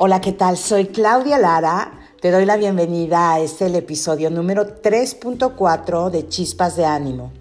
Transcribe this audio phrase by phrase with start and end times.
[0.00, 0.56] Hola, ¿qué tal?
[0.56, 1.90] Soy Claudia Lara.
[2.20, 7.32] Te doy la bienvenida a este episodio número 3.4 de Chispas de Ánimo.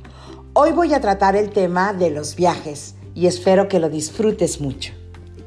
[0.53, 4.91] Hoy voy a tratar el tema de los viajes y espero que lo disfrutes mucho.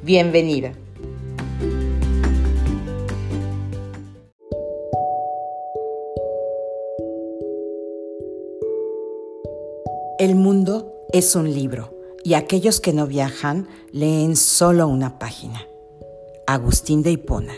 [0.04, 0.72] Bienvenida.
[10.20, 11.92] El mundo es un libro
[12.22, 15.66] y aquellos que no viajan leen solo una página.
[16.52, 17.52] Agustín de Hipona.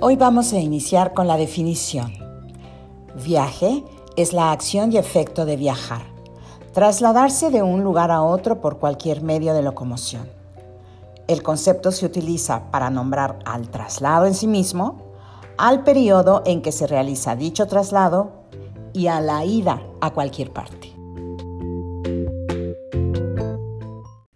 [0.00, 2.12] Hoy vamos a iniciar con la definición.
[3.24, 3.84] Viaje
[4.16, 6.02] es la acción y efecto de viajar,
[6.72, 10.28] trasladarse de un lugar a otro por cualquier medio de locomoción.
[11.28, 14.96] El concepto se utiliza para nombrar al traslado en sí mismo,
[15.56, 18.37] al periodo en que se realiza dicho traslado
[18.98, 20.92] y a la ida a cualquier parte.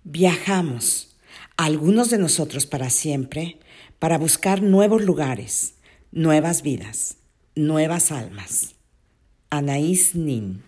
[0.05, 1.17] Viajamos,
[1.57, 3.59] algunos de nosotros para siempre,
[3.99, 5.75] para buscar nuevos lugares,
[6.13, 7.17] nuevas vidas,
[7.57, 8.77] nuevas almas.
[9.51, 10.63] Anaís Nin.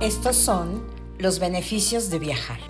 [0.00, 0.84] Estos son
[1.18, 2.60] los beneficios de viajar.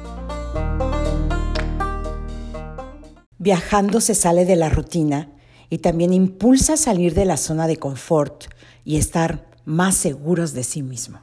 [3.37, 5.35] Viajando se sale de la rutina
[5.71, 8.45] y también impulsa a salir de la zona de confort
[8.85, 11.21] y estar más seguros de sí mismo.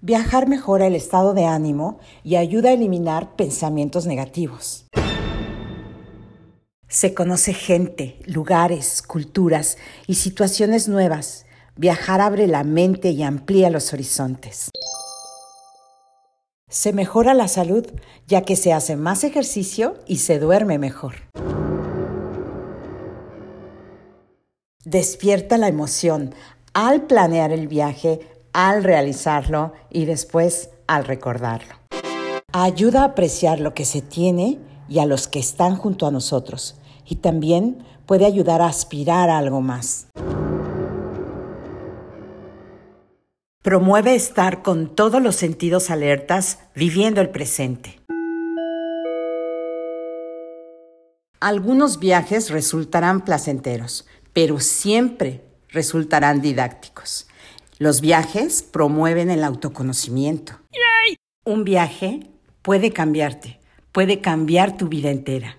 [0.00, 4.86] Viajar mejora el estado de ánimo y ayuda a eliminar pensamientos negativos.
[6.88, 11.44] Se conoce gente, lugares, culturas y situaciones nuevas.
[11.76, 14.70] Viajar abre la mente y amplía los horizontes.
[16.68, 17.86] Se mejora la salud
[18.26, 21.14] ya que se hace más ejercicio y se duerme mejor.
[24.84, 26.34] Despierta la emoción
[26.74, 28.20] al planear el viaje,
[28.52, 31.74] al realizarlo y después al recordarlo.
[32.52, 34.58] Ayuda a apreciar lo que se tiene
[34.88, 36.76] y a los que están junto a nosotros
[37.06, 40.08] y también puede ayudar a aspirar a algo más.
[43.68, 48.00] Promueve estar con todos los sentidos alertas, viviendo el presente.
[51.38, 57.28] Algunos viajes resultarán placenteros, pero siempre resultarán didácticos.
[57.78, 60.54] Los viajes promueven el autoconocimiento.
[61.44, 62.20] Un viaje
[62.62, 63.60] puede cambiarte,
[63.92, 65.57] puede cambiar tu vida entera.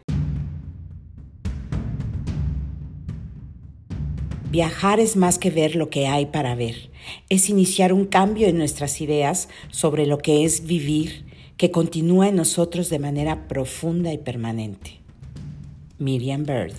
[4.52, 6.90] Viajar es más que ver lo que hay para ver,
[7.30, 11.24] es iniciar un cambio en nuestras ideas sobre lo que es vivir
[11.56, 15.02] que continúa en nosotros de manera profunda y permanente.
[16.00, 16.74] Miriam Bird.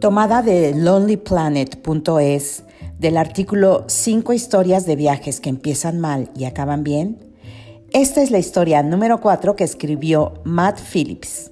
[0.00, 2.62] Tomada de lonelyplanet.es
[2.98, 7.27] del artículo 5 historias de viajes que empiezan mal y acaban bien,
[7.92, 11.50] esta es la historia número 4 que escribió Matt Phillips,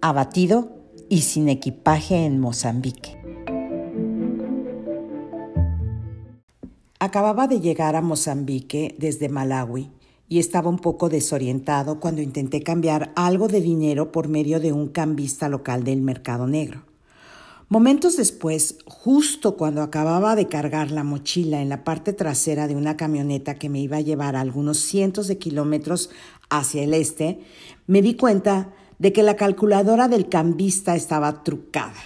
[0.00, 0.68] abatido
[1.08, 3.16] y sin equipaje en Mozambique.
[6.98, 9.92] Acababa de llegar a Mozambique desde Malawi
[10.28, 14.88] y estaba un poco desorientado cuando intenté cambiar algo de dinero por medio de un
[14.88, 16.95] cambista local del mercado negro.
[17.68, 22.96] Momentos después, justo cuando acababa de cargar la mochila en la parte trasera de una
[22.96, 26.10] camioneta que me iba a llevar a algunos cientos de kilómetros
[26.48, 27.40] hacia el este,
[27.88, 32.00] me di cuenta de que la calculadora del cambista estaba trucada.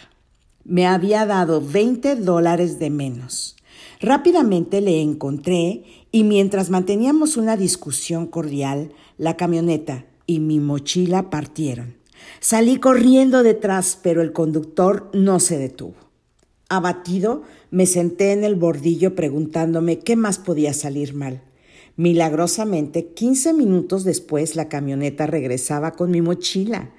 [0.64, 3.56] Me había dado 20 dólares de menos.
[4.00, 11.99] Rápidamente le encontré y mientras manteníamos una discusión cordial, la camioneta y mi mochila partieron.
[12.40, 15.94] Salí corriendo detrás, pero el conductor no se detuvo.
[16.68, 21.42] Abatido, me senté en el bordillo preguntándome qué más podía salir mal.
[21.96, 26.90] Milagrosamente, quince minutos después, la camioneta regresaba con mi mochila.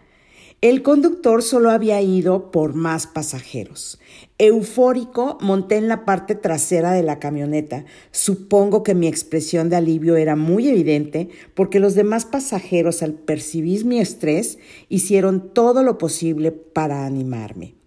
[0.62, 4.00] El conductor solo había ido por más pasajeros.
[4.38, 7.86] Eufórico, monté en la parte trasera de la camioneta.
[8.12, 13.86] Supongo que mi expresión de alivio era muy evidente porque los demás pasajeros al percibir
[13.86, 17.81] mi estrés hicieron todo lo posible para animarme.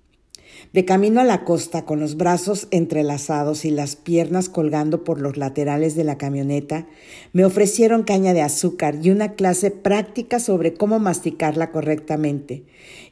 [0.73, 5.37] De camino a la costa, con los brazos entrelazados y las piernas colgando por los
[5.37, 6.87] laterales de la camioneta,
[7.33, 12.65] me ofrecieron caña de azúcar y una clase práctica sobre cómo masticarla correctamente.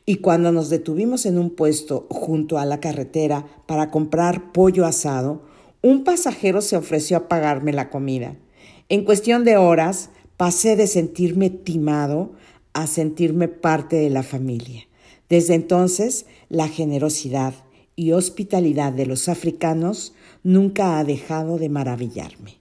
[0.04, 5.42] Y cuando nos detuvimos en un puesto junto a la carretera para comprar pollo asado,
[5.84, 8.36] Un pasajero se ofreció a pagarme la comida.
[8.88, 12.32] En cuestión de horas, pasé de sentirme timado
[12.72, 14.86] a sentirme parte de la familia.
[15.28, 17.54] Desde entonces, la generosidad
[17.96, 20.12] y hospitalidad de los africanos
[20.42, 22.60] nunca ha dejado de maravillarme.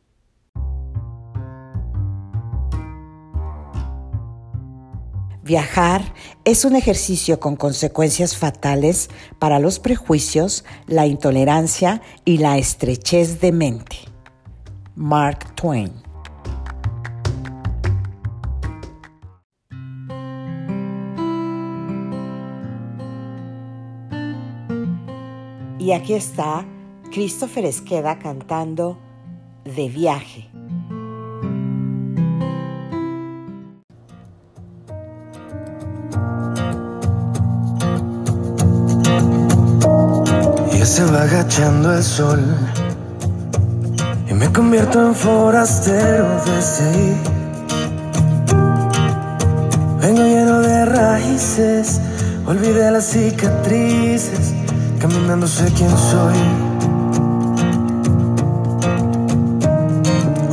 [5.44, 6.14] Viajar
[6.46, 9.10] es un ejercicio con consecuencias fatales
[9.40, 13.98] para los prejuicios, la intolerancia y la estrechez de mente.
[14.96, 16.11] Mark Twain
[25.82, 26.64] Y aquí está
[27.12, 29.00] Christopher Esqueda cantando
[29.66, 30.48] De viaje.
[40.72, 42.44] Y se va agachando el sol
[44.30, 47.22] y me convierto en forastero desde ahí.
[50.00, 52.00] Vengo lleno de raíces,
[52.46, 54.61] olvidé las cicatrices
[55.02, 56.38] Caminando sé quién soy.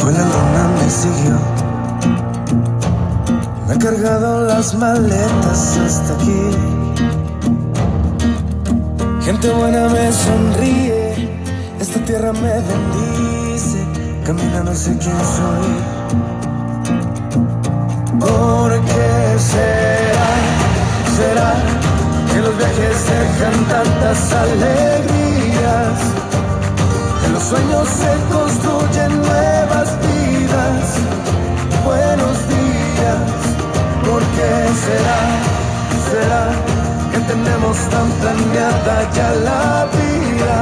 [0.02, 1.36] Hoy la luna me siguió.
[3.66, 6.40] Me ha cargado las maletas hasta aquí.
[9.20, 11.28] Gente buena me sonríe.
[11.78, 13.84] Esta tierra me bendice.
[14.24, 15.68] Caminando sé quién soy.
[18.18, 20.28] ¿Por qué será?
[21.18, 21.77] Será
[22.38, 25.98] que los viajes dejan tantas alegrías,
[27.20, 30.84] que los sueños se construyen nuevas vidas.
[31.84, 33.20] Buenos días,
[34.06, 34.50] ¿por qué
[34.84, 35.20] será?
[36.10, 36.44] ¿Será
[37.10, 40.56] que tenemos tan planeada ya la vida?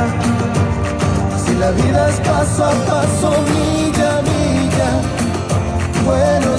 [1.45, 4.91] Si la vida es paso a paso, milla a milla,
[6.07, 6.56] buenos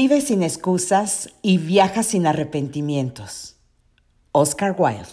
[0.00, 3.56] Vive sin excusas y viaja sin arrepentimientos.
[4.30, 5.08] Oscar Wilde.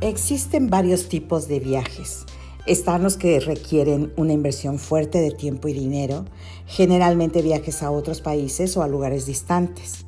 [0.00, 2.24] Existen varios tipos de viajes.
[2.64, 6.24] Están los que requieren una inversión fuerte de tiempo y dinero,
[6.64, 10.06] generalmente viajes a otros países o a lugares distantes.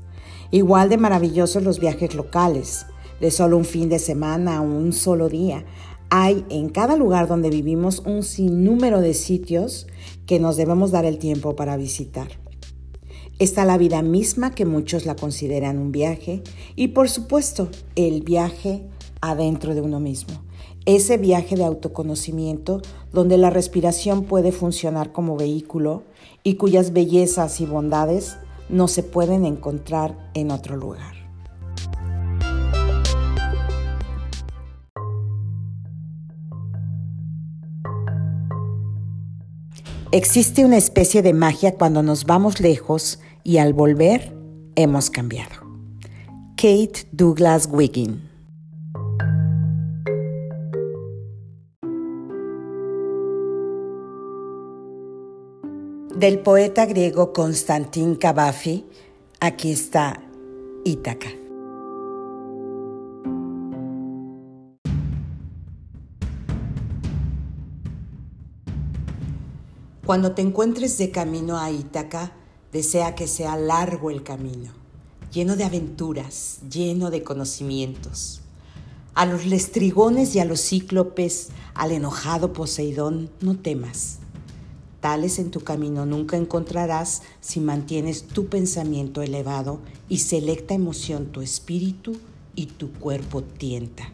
[0.50, 2.87] Igual de maravillosos los viajes locales,
[3.20, 5.67] de solo un fin de semana o un solo día,
[6.14, 9.87] hay en cada lugar donde vivimos un sinnúmero de sitios
[10.26, 12.29] que nos debemos dar el tiempo para visitar.
[13.38, 16.43] Está la vida misma que muchos la consideran un viaje
[16.76, 18.82] y por supuesto el viaje
[19.23, 20.35] adentro de uno mismo.
[20.85, 26.03] Ese viaje de autoconocimiento donde la respiración puede funcionar como vehículo
[26.43, 28.37] y cuyas bellezas y bondades
[28.69, 31.21] no se pueden encontrar en otro lugar.
[40.14, 44.37] Existe una especie de magia cuando nos vamos lejos y al volver
[44.76, 45.55] hemos cambiado.
[46.55, 48.20] Kate Douglas Wiggin
[56.15, 58.84] Del poeta griego Constantín Cavafi,
[59.41, 60.22] aquí está
[60.84, 61.42] Ítaca.
[70.12, 72.32] Cuando te encuentres de camino a Ítaca,
[72.70, 74.70] desea que sea largo el camino,
[75.32, 78.42] lleno de aventuras, lleno de conocimientos.
[79.14, 84.19] A los lestrigones y a los cíclopes, al enojado Poseidón, no temas.
[85.00, 91.40] Tales en tu camino nunca encontrarás si mantienes tu pensamiento elevado y selecta emoción tu
[91.40, 92.19] espíritu
[92.54, 94.12] y tu cuerpo tienta.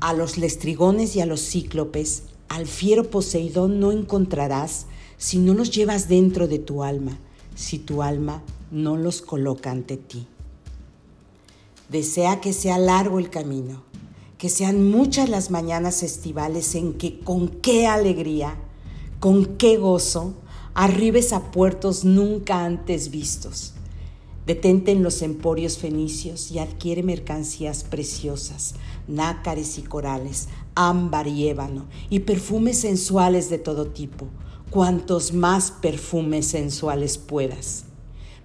[0.00, 4.86] A los lestrigones y a los cíclopes, al fiero Poseidón no encontrarás
[5.16, 7.18] si no los llevas dentro de tu alma,
[7.54, 10.26] si tu alma no los coloca ante ti.
[11.88, 13.82] Desea que sea largo el camino,
[14.36, 18.56] que sean muchas las mañanas estivales en que con qué alegría,
[19.20, 20.34] con qué gozo,
[20.74, 23.74] arribes a puertos nunca antes vistos
[24.48, 28.76] Detente en los emporios fenicios y adquiere mercancías preciosas,
[29.06, 34.26] nácares y corales, ámbar y ébano, y perfumes sensuales de todo tipo,
[34.70, 37.84] cuantos más perfumes sensuales puedas.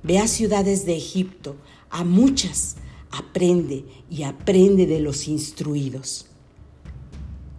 [0.04, 1.56] Ve a ciudades de Egipto,
[1.90, 2.76] a muchas,
[3.10, 6.26] aprende y aprende de los instruidos.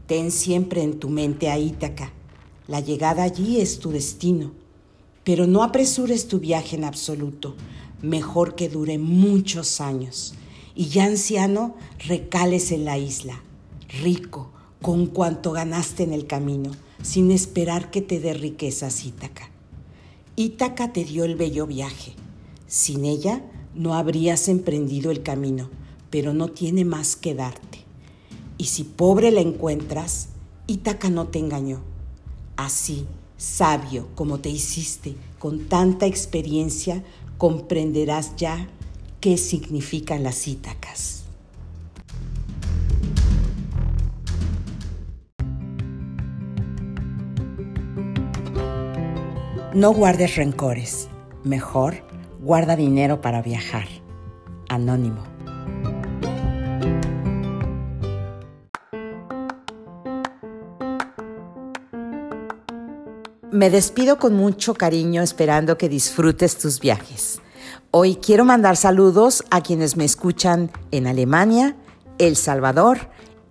[0.06, 2.12] Ten siempre en tu mente a Ítaca,
[2.68, 4.52] la llegada allí es tu destino
[5.24, 7.56] Pero no apresures tu viaje en absoluto.
[8.04, 10.34] Mejor que dure muchos años.
[10.74, 11.74] Y ya anciano,
[12.06, 13.42] recales en la isla,
[14.02, 14.50] rico,
[14.82, 19.48] con cuanto ganaste en el camino, sin esperar que te dé riquezas Ítaca.
[20.36, 22.12] Ítaca te dio el bello viaje.
[22.66, 23.42] Sin ella
[23.74, 25.70] no habrías emprendido el camino,
[26.10, 27.78] pero no tiene más que darte.
[28.58, 30.28] Y si pobre la encuentras,
[30.66, 31.80] Ítaca no te engañó.
[32.56, 33.06] Así,
[33.38, 37.02] sabio como te hiciste, con tanta experiencia,
[37.38, 38.68] comprenderás ya
[39.20, 41.24] qué significan las Ítacas.
[49.74, 51.08] No guardes rencores.
[51.42, 51.96] Mejor,
[52.40, 53.88] guarda dinero para viajar.
[54.68, 55.33] Anónimo.
[63.54, 67.40] Me despido con mucho cariño esperando que disfrutes tus viajes.
[67.92, 71.76] Hoy quiero mandar saludos a quienes me escuchan en Alemania,
[72.18, 72.98] El Salvador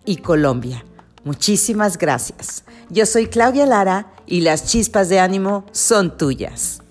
[0.03, 0.83] y Colombia.
[1.23, 2.65] Muchísimas gracias.
[2.89, 6.82] Yo soy Claudia Lara y las chispas de ánimo son tuyas.